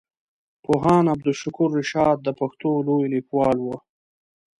پوهاند 0.63 1.07
عبدالشکور 1.13 1.69
رشاد 1.79 2.17
د 2.23 2.27
پښتو 2.39 2.69
لوی 2.87 3.05
ليکوال 3.15 3.57
وو. 3.61 3.75